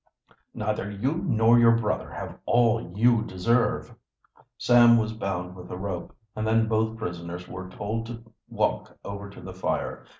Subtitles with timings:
[0.55, 3.93] "Neither you nor your brother have all you deserve."
[4.57, 9.29] Sam was bound with a rope, and then both prisoners were told to walk over
[9.29, 10.03] to the fire.